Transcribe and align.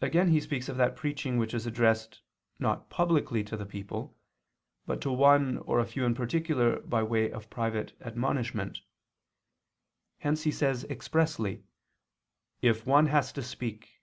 Again 0.00 0.30
he 0.30 0.40
speaks 0.40 0.68
of 0.68 0.76
that 0.78 0.96
preaching 0.96 1.38
which 1.38 1.54
is 1.54 1.64
addressed, 1.64 2.22
not 2.58 2.90
publicly 2.90 3.44
to 3.44 3.56
the 3.56 3.64
people, 3.64 4.18
but 4.84 5.00
to 5.02 5.12
one 5.12 5.58
or 5.58 5.78
a 5.78 5.86
few 5.86 6.04
in 6.04 6.12
particular 6.12 6.80
by 6.80 7.04
way 7.04 7.30
of 7.30 7.50
private 7.50 7.92
admonishment. 8.00 8.80
Hence 10.18 10.42
he 10.42 10.50
says 10.50 10.82
expressly: 10.90 11.62
"If 12.62 12.84
one 12.84 13.06
has 13.06 13.30
to 13.34 13.44
speak." 13.44 14.02